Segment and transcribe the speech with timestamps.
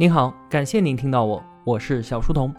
[0.00, 2.54] 您好，感谢您听到我，我是小书童。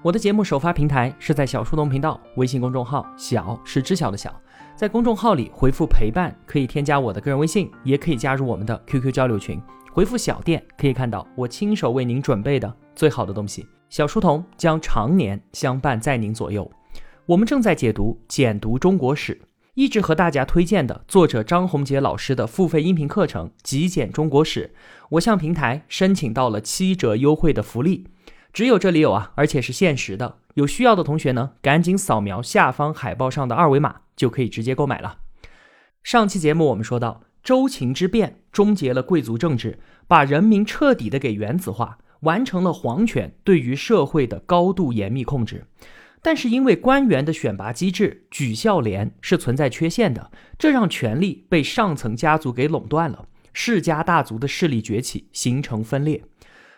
[0.00, 4.32] 我的节目首发平台是在小书童频道微信公众号，小是知晓的小，
[4.76, 9.60] 在公众号里回复陪伴，可以添加我的个人微信，也可以加入我们的 QQ 交流群。
[9.92, 13.66] 回复小店可以看到我亲手为您准备的最好的东西。
[13.88, 16.70] 小书童将常年相伴在您左右。
[17.26, 19.34] 我们正在解读《简读中国史》。
[19.74, 24.72] 一直和大家推荐的作者张宏杰老师的付费音频课程《极简中国史》，
[25.10, 28.06] 我向平台申请到了七折优惠的福利，
[28.52, 30.36] 只有这里有啊，而且是限时的。
[30.54, 35.18] 有需要的同学呢，赶紧扫描下方海报上的二维码，就可以直接购买了。
[36.04, 45.66] 上期节目我们说到，周秦之变终结了贵族政治，把人民彻底的给原子化，完成了皇权对于社会的高度严密控制。
[46.24, 56.24] 但是因为官员的选拔机制举孝廉是存在缺陷的，这让权力被上层家族给垄断了，世家大族的势力崛起，形成分裂。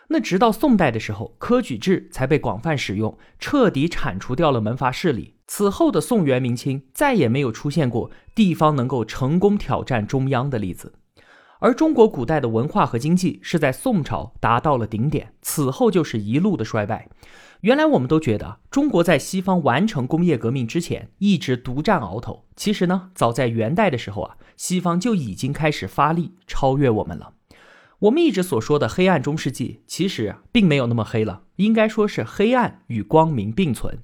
[0.09, 5.35] 那直到宋代的时候，科举制才被广泛使用，彻底铲除掉了门阀势力。
[5.47, 10.95] 此后的宋元明清再也没有出现过地方能够成功挑战中央的例子。
[11.59, 17.09] 而中国古代的文化和经济是在宋朝达到了顶点，此后就是一路的衰败。
[17.61, 27.33] 原来我们都觉得中国在西方完成工业革命之前一直独占鳌头，其实呢，早在元代的时候啊，西方就已经开始发力超越我们了。
[27.99, 33.97] 我们一直所说的黑暗中世纪，其实并没有那么黑了，应该说是黑暗与光明并存。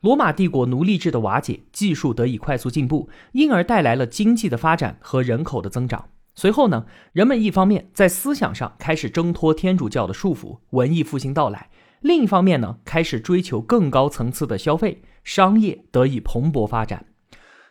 [0.00, 6.06] 罗马帝国奴隶制的瓦解，技术得以快速进步，因而带来了经济的发展和人口的增长。
[6.36, 11.70] 随后呢，人们一方面在思想上开始挣脱天主教的束缚，文艺复兴到来。
[12.00, 17.06] 另一方面呢，开始追求更高层次的消费，商业得以蓬勃发展。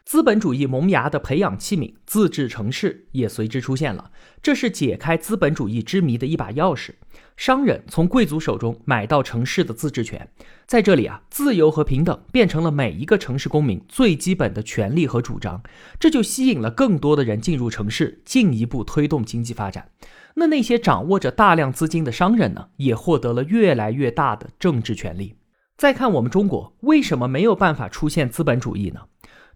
[0.05, 4.11] 资本主义萌芽的培养器皿——自治城市也随之出现了。
[4.39, 6.91] 这是解开资本主义之谜的一把钥匙。
[7.35, 10.29] 商人从贵族手中买到城市的自治权，
[10.67, 15.63] 在这里啊，自由和平等变成了每一个城市公民最基本的权利和主张。
[15.99, 19.89] 这就吸引了更多的人进入城市，进一步推动经济发展。
[20.35, 25.33] 那那些掌握着大量资金的商人呢，也获得了越来越大的政治权利。
[25.75, 29.01] 再看我们中国，为什么没有办法出现资本主义呢？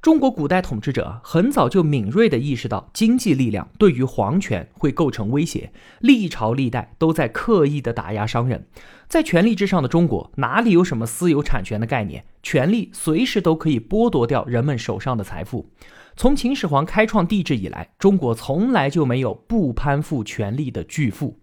[0.02, 8.66] 中国古代统治者很早就敏锐地意识到经济力量对于皇权会构成威胁，历朝历代都在刻意地打压商人。
[9.10, 12.24] 在权力之上的中国，哪里有什么私有产权的概念？
[12.42, 15.70] 权力随时都可以剥夺掉人们手上的财富。
[16.16, 21.38] 从秦始皇开创帝制以来，中国从来就没有不攀附权力的巨富。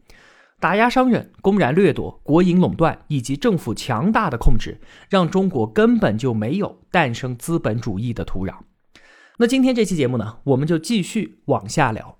[0.58, 4.80] 打压商人、公然掠夺、国营垄断以及政府强大的控制，
[5.10, 8.54] 让中国根本就没有诞生资本主义的土壤。
[9.38, 12.16] 那今天这期节目呢，我们就继续往下聊。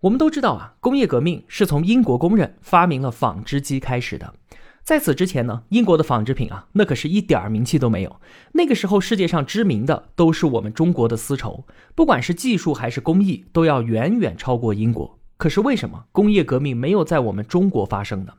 [0.00, 4.34] 我们都知道啊，工业革命是从英国工人发明了纺织机开始的。
[4.82, 8.20] 在此之前呢，英国的纺织品啊，那可是一点儿名气都没有。
[8.54, 11.64] 那个时候，世界上知名的都是我们中国的丝绸，
[11.94, 15.17] 不管是技术还是工艺，都要远远超过英国。
[15.38, 18.34] 可是为什么工业革命没有在我们中国发生呢？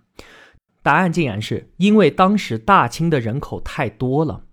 [0.84, 4.44] 答案竟然是因为当时大清的人口太多了。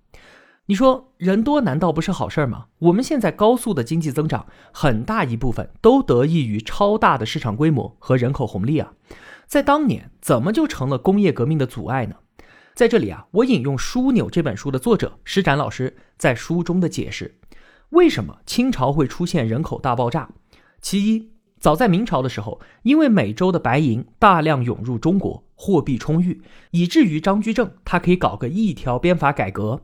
[0.67, 2.67] 你说人多难道不是好事儿吗？
[2.79, 8.93] 我们现在高速的经济增长，很大一部分都得益于超大的市场规模和人口红利啊。
[9.47, 12.17] 在当年，怎么就成了工业革命的阻碍呢？
[12.75, 17.39] 在这里啊，我引用《枢纽》这本书的作者施展老师在书中的解释：
[17.91, 20.29] 为什么清朝会出现人口大爆炸？
[20.81, 21.36] 其一。
[21.59, 29.81] 早在明朝的时候，因为美洲的白银大量涌入中国，货币充裕，以至于张居正他可以搞个一条鞭法改革，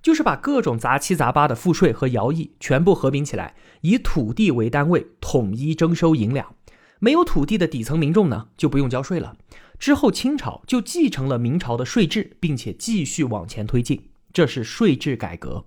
[0.00, 6.54] 就是把各种杂七杂八的赋税和徭役全部合并起来，以土地为单位统一征收银两。
[6.98, 9.36] 没有土地的底层民众呢，就不用交税了。
[9.78, 15.66] 之后清朝就继承了明朝的税制，并且继续往前推进，这是税制改革。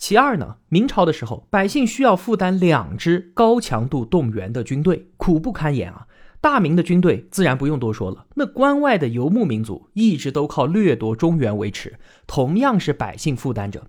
[0.00, 6.06] 其二呢，明朝的时候，百姓需要负担两支高强度动员的军队，苦不堪言啊。
[6.40, 13.86] 大明的军队自然不用多说了，那关外的游牧民族一直都靠掠夺中原维持，同样是百姓负担着。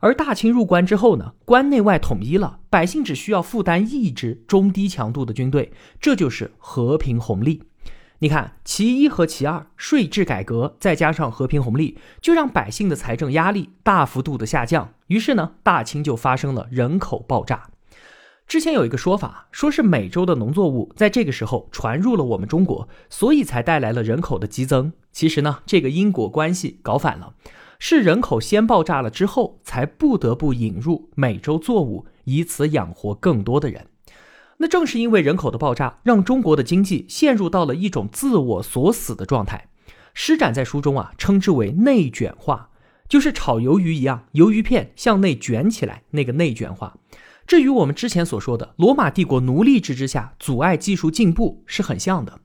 [0.00, 7.62] 而大清入关之后呢，关内外统一了，百姓只需要负担一支中低强度的军队，这就是和平红利。
[8.22, 14.94] 你看，其一和其二，税制改革再加上和平红利，就让百姓的财政压力大幅度的下降。
[15.08, 17.70] 于是呢，大清就发生了人口爆炸。
[18.46, 24.92] 之前有一个说法，说是美洲的农作物在这个时候传入了我们中国，所以才带来了人口的激增。
[25.10, 27.34] 其实呢，这个因果关系搞反了，
[27.80, 33.88] 是人口先爆炸了之后，才不得不引入美洲作物，以此养活更多的人。
[34.62, 39.66] 那正是因为人口的爆炸，让中国的经济陷入到了一种自我锁死的状态。
[40.14, 42.68] 施展在书中啊，称之为内卷化，
[43.08, 46.96] 就是炒鱿鱼一样，鱿鱼片向内卷起来，那个内卷化。
[47.44, 52.38] 这与我们之前所说的罗马帝国奴隶制之下阻碍技术进步是很像的。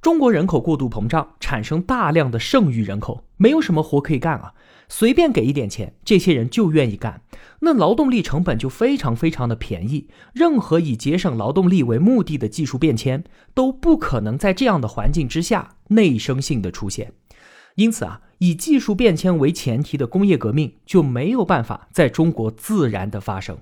[0.00, 4.54] 中国人口过度膨胀，产生大量的剩余人口，没有什么活可以干啊，
[4.88, 7.22] 随便给一点钱，这些人就愿意干。
[7.60, 13.24] 那劳动力成本就非常非常的便宜，任何以节省劳动力为目的的技术变迁
[13.54, 17.12] 都不可能在这样的环境之下内生性的出现。
[17.76, 23.58] 因此啊，以技术变迁为前提的工业革命就没有办法在中国自然的发生。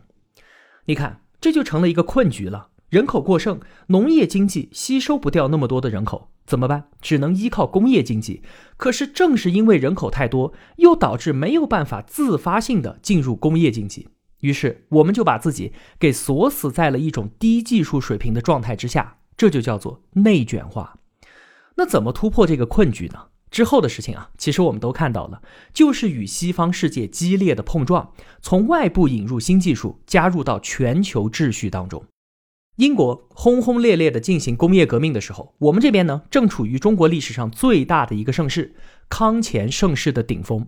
[0.87, 2.69] 你看，这就成了一个困局了。
[2.91, 6.89] 人口过剩，农业经济吸收不掉那么多的人口，怎么办？
[7.01, 8.43] 只能依靠工业经济。
[8.77, 14.09] 可是正是因为人口太多，又导致没有办法自发性的进入工业经济，
[14.41, 20.99] 于是我们就把自己给锁死在了一种低技术水平的状态之下，这就叫做内卷化。
[21.77, 23.27] 那怎么突破这个困局呢？
[23.51, 25.41] 之后的事情啊，其实我们都看到了，
[25.73, 28.13] 就是与西方世界激烈的碰撞，
[28.43, 32.05] 从外部引入新技术，加入到全球秩序当中。
[32.77, 38.75] 英国轰轰烈烈地进行工业革命的时候，我们这边呢正处于中国历史上最大的一个盛世——
[39.09, 40.67] 康乾盛世的顶峰。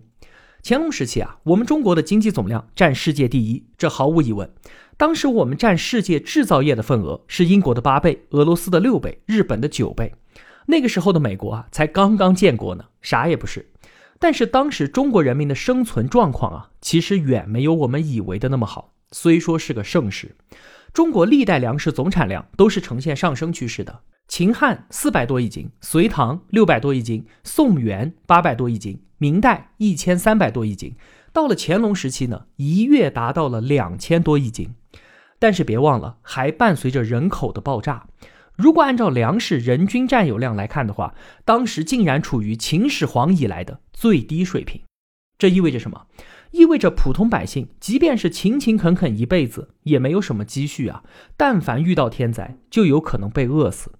[0.63, 4.49] 乾隆时期啊，我们中国的经济总量占世界第一，这毫无疑问。
[4.95, 10.13] 当时我们占世界制造业的份额是英国的八倍，俄罗斯的六倍，日本的九倍。
[10.67, 13.69] 那个时候的美国啊，才刚刚建国呢，啥也不是。
[14.17, 18.93] 但是当时中国人民的生存状况啊，其实远没有我们以为的那么好。
[19.11, 20.35] 虽说是个盛世，
[20.93, 24.01] 中国历代粮食总产量都是呈现上升趋势的。
[24.27, 30.95] 秦汉四百多一斤，隋唐六百多一斤，宋元八百多一斤，明代一千三百多一斤，
[31.31, 34.75] 到了乾隆时期呢，一跃达到了两千多一斤。
[35.39, 38.07] 但是别忘了，还伴随着人口的爆炸。
[38.55, 41.13] 如果按照粮食人均占有量来看的话，
[41.45, 44.81] 当时竟然处于秦始皇以来的最低水平。
[45.37, 46.07] 这意味着什么？
[46.51, 51.03] 意味着普通百姓即便是勤勤恳恳一辈子，也没有什么积蓄啊。
[51.35, 53.91] 但凡遇到天灾，就有可能被饿死。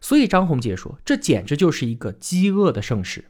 [0.00, 3.26] 所以张宏杰说，这简直就是一个饥饿的盛世。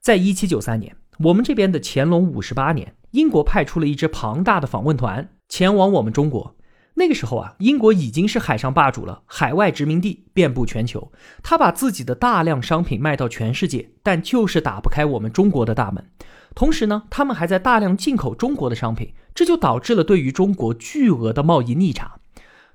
[0.00, 6.56] 在一七九三年，我们这边的乾隆五十八年，英国派出了一支庞大的访问团前往我们中国。
[6.94, 11.12] 那个时候啊，英国已经是海上霸主了，海外殖民地遍布全球。
[11.42, 16.10] 他把自己的大量商品卖到全世界，但就是打不开我们中国的大门。
[16.54, 22.20] 同时呢，他们还在大量进口中国的商品，这就导致了对于中国巨额的贸易逆差。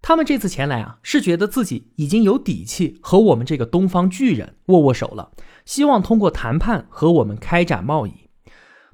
[0.02, 5.32] 他们这次前来啊，是觉得自己已经有底气和我们这个东方巨人握握手了，
[5.66, 8.14] 希望通过谈判和我们开展贸易。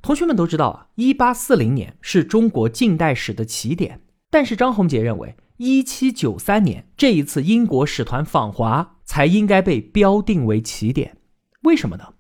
[0.02, 4.02] 同学们都知道啊，一八四零年是中国近代史的起点。
[4.30, 11.18] 但是张宏杰认为，一七九三年这一次英国使团访华才应该被标定为起点。
[11.62, 12.13] 为什么呢？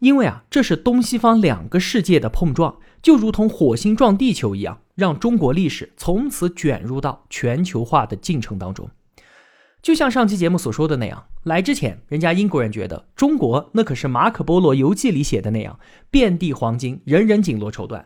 [0.00, 8.88] 因为啊，这是东西方两个世界的碰撞，就如同火星撞地球一样，让中国历史从此卷入到全球化的进程当中。
[9.80, 15.78] 就像上期节目所说的那样，来之前，人家英国人觉得中国那可是马可波罗游记里写的那样，
[16.10, 18.04] 遍地黄金，人人紧锣绸缎。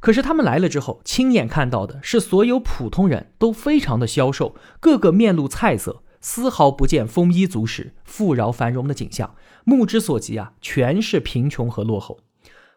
[0.00, 9.34] 可是他们来了之后，亲眼看到的是所有普通人都非常的消瘦，个个面露菜色，丝毫不见丰衣足食、富饶繁荣的景象。
[9.64, 12.18] 目之所及啊，全是贫穷和落后。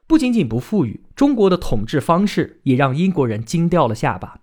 [0.06, 4.40] 不仅仅不富裕，中国的统治方式也让英国人惊掉了下巴。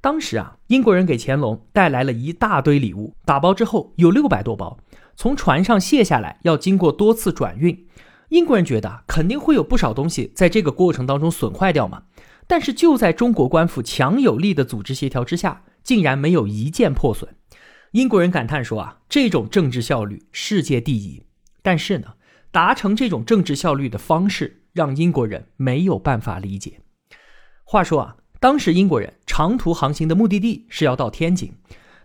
[0.00, 4.78] 当时啊，英国人给乾隆带来了一大堆礼物，打包之后有六百多包，
[5.16, 7.86] 从船上卸下来要经过多次转运。
[8.28, 12.02] 英国人觉得肯定会有不少东西在这个过程当中损坏掉嘛，
[12.46, 17.34] 但是就在中国官府强有力的组织协调之下，竟然没有一件破损。
[17.92, 21.22] 英国人感叹说啊，这种政治效率世界第一。
[21.62, 22.14] 但是呢，
[22.50, 26.80] 达成这种政治效率的方式让英国人没有办法理解。
[27.64, 31.54] 话说啊，当时英国人长途航行的目的地是要到天津，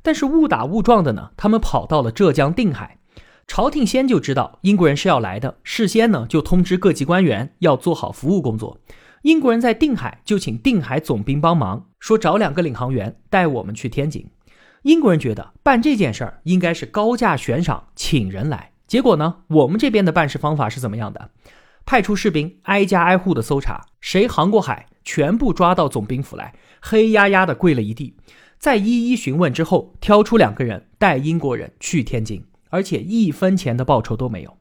[0.01, 2.99] 但是误打误撞的呢，他们跑到了浙江定海。
[3.45, 8.79] 朝廷先就知道英国人是要来的，事先呢就通知各级官员要做好服务工作。
[9.23, 14.25] 英国人在定海就请定海总兵帮忙，说找两个领航员带我们去天津。
[14.83, 21.31] 英国人觉得办这件事儿应该是高价悬赏请人来，结果呢，我们这边的办事方法是怎么样的？
[21.85, 28.15] 派出士兵挨家挨户的搜查，谁航过海，全部抓到总兵府来，黑压压的跪了一地，
[28.57, 32.45] 在一一询问之后，挑出两个人带英国人去天津。
[32.69, 34.57] 而且一分钱的报酬都没有，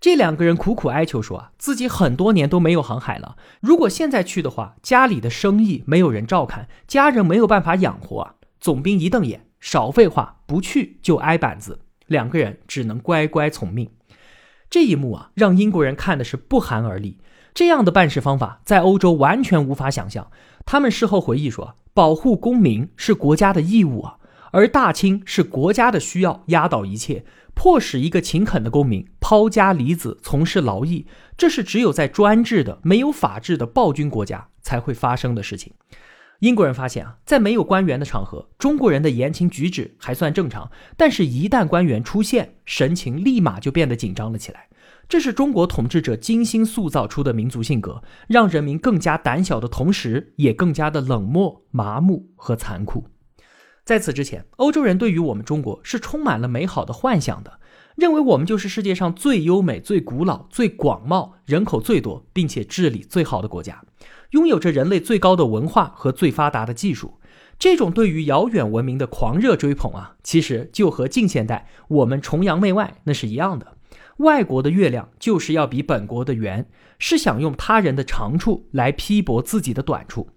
[0.00, 8.34] 这两个人苦苦哀求说啊，自己很多年都没有航海了，如果现在去的话，家里的生意没有人照看，家人没有办法养活啊。
[8.58, 11.78] 总兵一瞪眼，少废话，不去就挨板子。
[12.08, 13.88] 两个人只能乖乖从命。
[14.68, 17.18] 这一幕啊，让英国人看的是不寒而栗。
[17.54, 20.30] 这样的办事方法在欧洲完全无法想象。
[20.66, 24.16] 他们事后回忆说：“保护公民是国家的义务啊，
[24.50, 35.72] 而大清是国家的需要压倒一切，迫使一个勤恳的公民抛家离子从事劳役，这是只有在专制的、没有法治的暴君国家才会发生的事情。”
[36.42, 44.66] 英国人发现啊，在没有官员的场合，中国人的言行举止还算正常，但是，一旦官员出现，神情立马就变得紧张了起来。
[45.08, 53.06] 这是中国统治者精心塑造出的民族性格，让人民更加胆小的同时，也更加的冷漠、麻木和残酷。
[53.84, 57.60] 在此之前，欧洲人对于我们中国是充满了美好的幻想的，
[57.96, 63.82] 认为我们就是世界上最优美、最古老、最广袤、人口最多，并且治理最好的国家，
[64.30, 67.18] 拥有着人类最高的文化和最发达的技术。
[67.58, 73.76] 这种对于遥远文明的狂热追捧啊，其实就和近现代我们崇洋媚外那是一样的。
[74.18, 76.68] 外国的月亮就是要比本国的圆，
[76.98, 80.28] 是想用他人的长处来批驳自己的短处。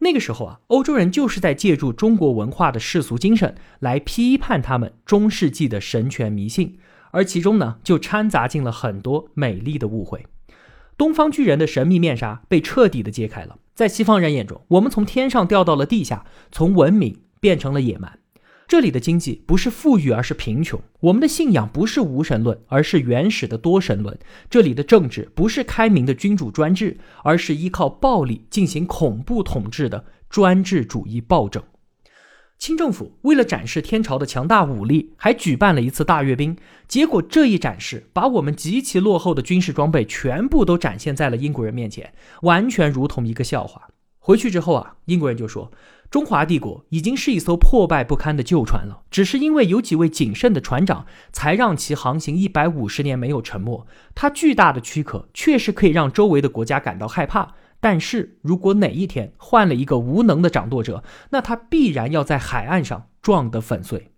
[0.00, 6.78] 那个时候啊，欧洲人就是在借助中国文化的世俗精神来批判他们中世纪的神权迷信，
[7.10, 10.26] 而其中呢，就掺杂进了很多美丽的误会。
[10.96, 18.19] 东方巨人的神秘面纱被彻底的揭开了，在西方人眼中，我们从天上掉到了地下，从文明变成了野蛮。
[18.70, 20.80] 这里的经济不是富裕，而是贫穷。
[21.00, 24.16] 我们的信仰不是无神论，而是原始的多神论。
[24.48, 31.60] 这里的政治不是开明的君主专制，而是依靠暴力进行恐怖统治的专制主义暴政。
[32.58, 36.56] 清政府为了展示天朝的强大武力，还举办了一次大阅兵。
[36.86, 42.12] 结果这一展示，把我们极其落后的军事装备全部都展现在了英国人面前，
[42.42, 43.88] 完全如同一个笑话。
[44.30, 45.72] 回去之后啊，英国人就说。
[46.08, 53.84] 中华帝国已经是一艘破败不堪的旧船了，只是因为有几位谨慎的船长，才让其航行一百五十年没有沉没。
[54.14, 64.10] 它巨大的躯壳确实可以让周围的国家感到害怕，但是如果哪一天换了一个无能的掌舵者，那他必然要在海岸上撞得粉碎。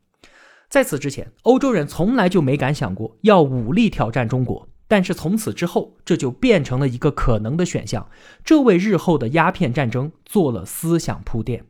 [0.69, 8.11] 在此之前，欧洲人从来就没敢想过要武力挑战中国，但是从此之后，这就变成了一个可能的选项，
[8.45, 11.65] 这为日后的鸦片战争做了思想铺垫。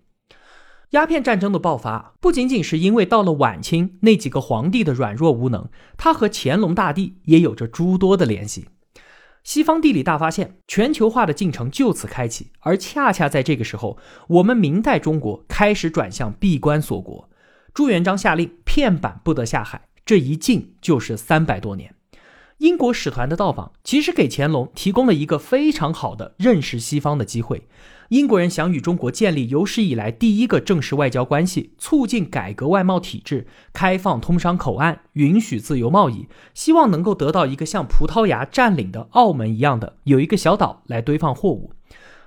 [0.91, 8.67] 鸦片战争的爆发不仅仅是因为到了晚清那几个皇帝的软弱无能，它和乾隆大帝也有着诸多的联系。
[9.45, 17.31] 西方地理大发现，全球化的进程就此开启，而恰恰在这个时候，我们明代中国开始转向闭关锁国。
[17.73, 21.95] 朱元璋下令片板不得下海，这一禁就是三百多年。
[22.63, 27.67] 英国使团的到访，其实给乾隆提供了一个非常好的认识西方的机会。
[28.11, 41.73] 英国人想与中国建立有史以来第一个正式外交关系，促进改革外贸体制，开放通商口岸，允许自由贸易，希望能够得到一个像葡萄牙占领的澳门一样的有一个小岛来堆放货物。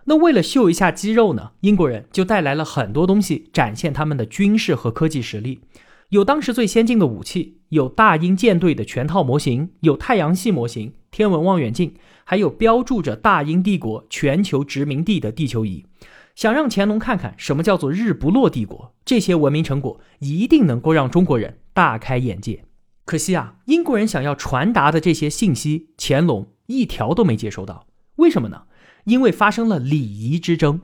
[0.03, 5.61] 那为了秀一下肌肉呢，英国人就带来了很多东西，展现他们的军事和科技实力。
[6.09, 11.93] 有当时最先进的武器，有大英舰队的全套模型，有太阳系模型、天文望远镜。
[12.23, 15.85] 还有标注着大英帝国全球殖民地的地球仪，
[16.35, 18.95] 想让乾隆看看什么叫做日不落帝国。
[19.03, 22.63] 这些文明成果一定能够让中国人大开眼界。
[23.03, 27.85] 可惜啊，英国人想要传达的这些信息，乾隆一条都没接收到。
[28.15, 28.63] 为什么呢？
[29.03, 30.81] 因为发生了礼仪之争。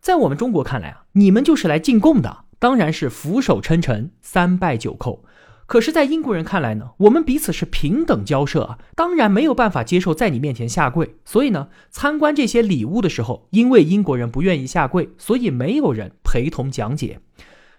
[0.00, 5.20] 在我们中国看来啊，你们就是来进贡的，当然是俯首称臣、三拜九叩。
[5.66, 11.16] 可是，在英国人看来呢，我们彼此是平等交涉啊，当然没有办法接受在你面前下跪。
[11.24, 17.18] 所以呢，参观这些礼物的时候，因为英国人不愿意下跪，所以没有人陪同讲解。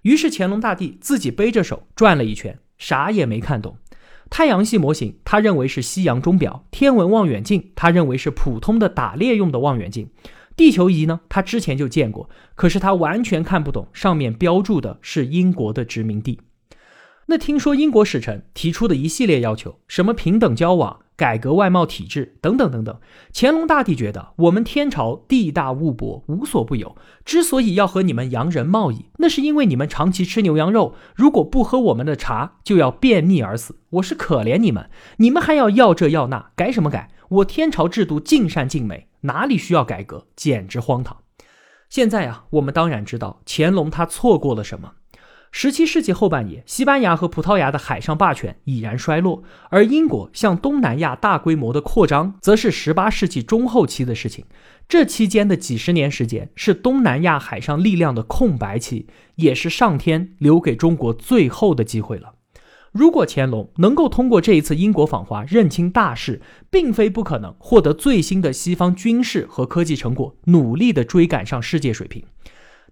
[0.01, 3.77] 于是乾隆大帝自己背着手转了一圈，啥也没看懂。
[4.31, 10.07] 太阳系模型，他认为是西洋钟表；天文望远镜，他认为是普通的打猎用的望远镜；
[10.55, 16.39] 地球仪呢，他之前就见过，可是他完全看不懂上面标注的是英国的殖民地。
[17.27, 22.99] 那听说英国使臣提出的一系列要求，什么平等交往、改革外贸体制等等等等，
[23.33, 26.95] 乾隆大帝觉得我们天朝地大物博，无所不有。
[27.23, 33.79] 之所以要和你们洋人贸易，那是因为你们长期吃牛羊肉，如果不喝我们的茶，就要便秘而死。
[33.89, 37.09] 我是可怜你们，你们还要要这要那，改什么改？
[37.29, 40.27] 我天朝制度尽善尽美，哪里需要改革？
[40.35, 41.17] 简直荒唐。
[41.89, 44.91] 现在啊，我们当然知道乾隆他错过了什么。
[45.57, 54.43] 十七世纪后半叶，西班牙和葡萄牙的海上霸权已然衰落，而英国向东南亚大规模的扩张，则是十八世纪中后期的事情。
[54.89, 62.33] 这期间的几十年时间，是东南亚海上力量的空白期，也是上天留给中国最后的机会了。
[62.91, 72.21] 如果乾隆能够通过这一次英国访华认清大势，并非不可能获得最新的西方军事和科技成果，努力的追赶上世界水平。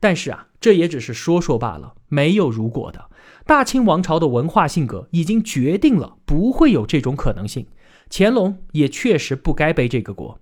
[0.03, 3.09] 但是啊，这也只是说说罢了，没有如果的。
[3.45, 7.65] 大清王朝的文化性格已经决定了不会有这种可能性。
[8.09, 10.37] 乾隆也确实不该背这个锅。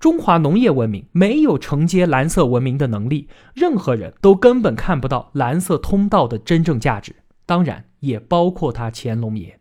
[0.00, 7.14] 中华农业文明没有承接蓝色文明的能力，任何人都根本看不到蓝色通道的真正价值，
[7.44, 9.60] 当然也包括他乾隆爷。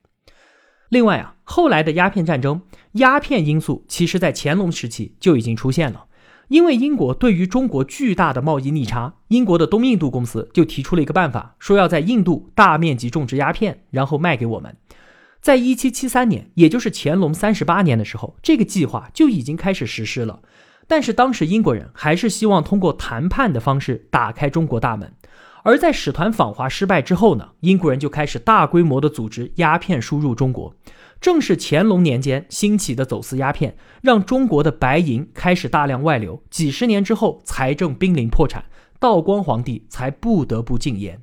[0.87, 2.61] 另外啊，后来的鸦片战争，
[2.93, 6.05] 鸦片因素其实在乾隆时期就已经出现了。
[6.51, 14.75] 因为英国对于中国巨大的贸易逆差，英国的东印度公司就提出了一个办法，说要在印度大面积种植鸦片，然后卖给我们。
[15.39, 20.41] 在一七七三年，也就是乾隆三十八年的时候，这个计划就已经开始实施了。
[20.89, 25.13] 但是当时英国人还是希望通过谈判的方式打开中国大门。
[25.63, 30.75] 而在使团访华失败之后呢，英国人就开始大规模的组织鸦片输入中国。
[31.21, 36.43] 正是乾隆年间兴起的走私鸦片，让中国的白银开始大量外流。
[36.49, 38.65] 几十年之后，财政濒临破产，
[38.99, 41.21] 道光皇帝才不得不禁烟。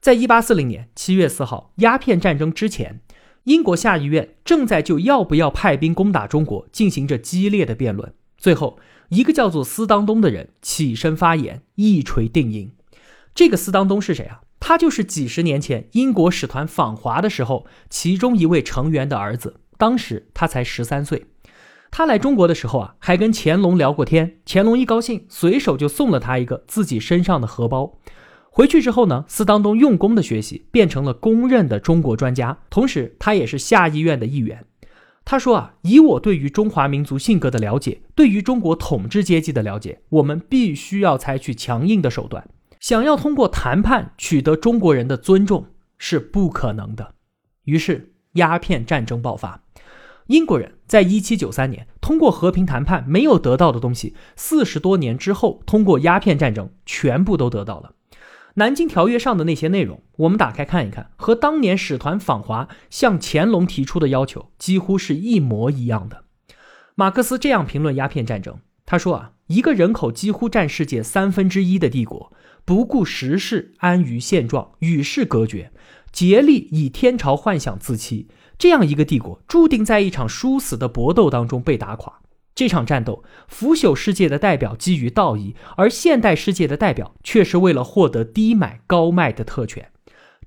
[0.00, 3.02] 在一八四零年七月四号，鸦片战争之前。
[3.44, 8.12] 英国下议院正在就要不要派兵攻打中国进行着激烈的辩论。
[8.36, 12.72] 最后，一个叫做斯当东的人起身发言，一锤定音。
[13.34, 14.42] 这个斯当东是谁啊？
[14.60, 19.56] 他就是几十年前英国使团访华的时候，其中一位成员的儿子。
[19.76, 21.26] 当时他才十三岁。
[21.90, 24.36] 他来中国的时候啊，还跟乾隆聊过天。
[24.46, 27.98] 乾隆一高兴，随手就送了他一个自己身上的荷包。
[28.50, 32.58] 回去之后呢，斯当东用功的学习，变成了公认的中国专家。
[32.68, 34.64] 同时，他也是下议院的议员。
[35.24, 42.48] 他说啊，以我对于中华民族性格的了解，对于中国统治阶级的了解，我们必须要采取强硬的手段。
[42.80, 45.66] 想要通过谈判取得中国人的尊重
[45.98, 47.14] 是不可能的。
[47.64, 49.62] 于是，鸦片战争爆发。
[50.28, 57.92] 英国人在一七九三年通过和平谈判没有得到的东西，四十多年之后通过鸦片战争全部都得到了。
[58.54, 66.24] 南京条约上的那些内容，我们打开看一看，和当年使团访华向乾隆提出的要求几乎是一模一样的。
[66.94, 72.32] 马克思这样评论鸦片战争，他说啊，一个人口几乎占世界三分之一的帝国，
[72.64, 75.72] 不顾时势，安于现状，与世隔绝，
[76.12, 82.20] 竭力以天朝幻想自欺，这样一个帝国，注定在一场殊死的搏斗当中被打垮。
[82.54, 89.90] 这场战斗，腐朽世界的代表基于道义，而现代世界的代表却是为了获得低买高卖的特权。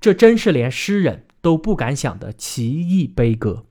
[0.00, 3.66] 这真是连诗人都不敢想的奇异悲歌。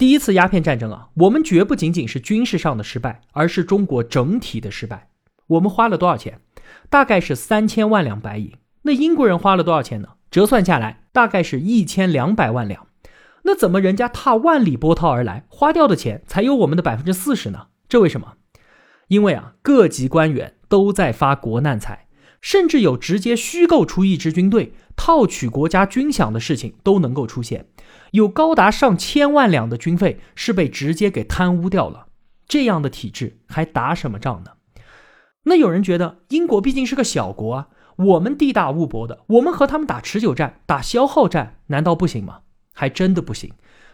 [0.00, 5.10] 第一次鸦片战争啊，我们绝不仅仅是军事上的失败，而是中国整体的失败。
[5.46, 6.40] 我们花了多少钱？
[6.88, 8.50] 大概是三千万两白银。
[8.84, 10.08] 那英国人花了多少钱呢？
[10.30, 12.86] 折算下来，大概是一千两百万两。
[13.42, 17.66] 那怎么人家踏万里波涛而来，花掉的钱才有我们的百分之四十呢？
[17.86, 18.36] 这为什么？
[19.08, 22.06] 因为啊，各级官员都在发国难财，
[22.40, 27.66] 甚至有直接虚构出一支军队套取国家军饷的事情都能够出现，
[28.12, 32.06] 有高达上千万两的军费是被直接给贪污掉了。
[32.46, 34.52] 这样的体制还打什么仗呢？
[35.44, 42.40] 那有人觉得英国毕竟是个小国啊，我们地大物博的，我们和他们打持久战、打消耗战，难道不行吗？
[42.74, 43.52] 还真的不行，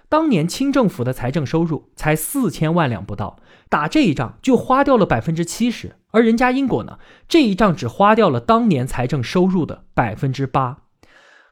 [0.09, 6.98] 当年清政府的财政收入才四千万两不到，打这一仗就花掉了百分之七十，而人家英国呢，
[7.29, 10.79] 这一仗只花掉了当年财政收入的百分之八，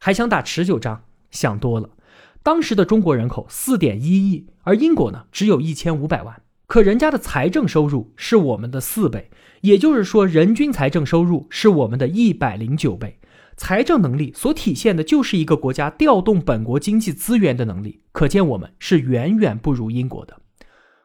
[0.00, 1.90] 还想打持久仗，想多了。
[2.44, 9.30] 当时的中国人口四点一亿，而英国呢只有一千五百万，可人家的财政收入是我们的四倍，
[9.62, 13.18] 也就是说人均财政收入是我们的一百零九倍。
[13.56, 20.36] 财政能力所体现的就是一个国家调动本国经济资源的能力，可见我们是远远不如英国的。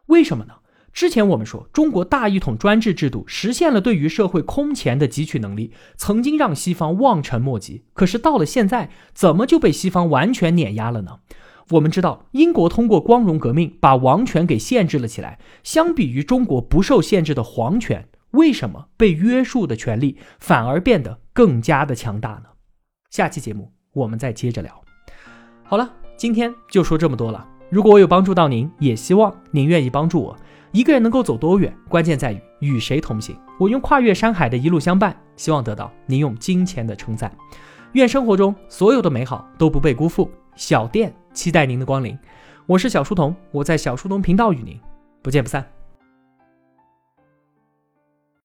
[0.07, 0.55] 为什么呢？
[0.99, 7.85] 之前我们说，中国大一统专制制度实现了对于社会空前的汲取能力，曾经让西方望尘莫及。
[7.93, 11.19] 可是到了现在，怎么就被西方完全碾压了呢？
[11.69, 18.09] 我们知道，英国通过光荣革命把王权给限制了起来，相比于中国不受限制的皇权。
[18.31, 22.49] 为什么被约束的权利反而变得更加的强大呢？
[23.09, 24.83] 下期节目我们再接着聊。
[25.63, 27.47] 好了，今天就说这么多了。
[27.69, 30.35] 如果我有帮助到您，也希望您愿意帮助我。
[30.71, 33.35] 一个人能够走多远，关键在于与谁同行。
[33.59, 37.31] 我用跨越山海的一路相伴，希望得到您用金钱的称赞。
[37.93, 40.29] 愿生活中所有的美好都不被辜负。
[40.55, 42.17] 小店期待您的光临。
[42.67, 44.79] 我是小书童，我在小书童频道与您
[45.23, 45.78] 不见不散。